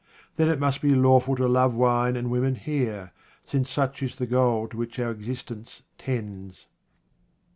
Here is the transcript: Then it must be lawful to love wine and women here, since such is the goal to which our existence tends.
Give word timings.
Then 0.35 0.49
it 0.49 0.59
must 0.59 0.81
be 0.81 0.95
lawful 0.95 1.35
to 1.35 1.47
love 1.47 1.75
wine 1.75 2.15
and 2.15 2.31
women 2.31 2.55
here, 2.55 3.11
since 3.45 3.69
such 3.69 4.01
is 4.01 4.15
the 4.15 4.25
goal 4.25 4.67
to 4.69 4.77
which 4.77 4.97
our 4.97 5.11
existence 5.11 5.83
tends. 5.99 6.65